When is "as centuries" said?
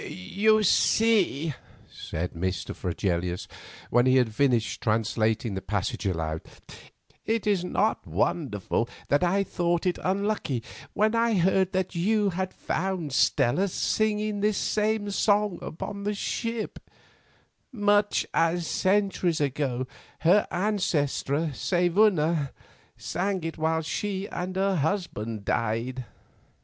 18.33-19.39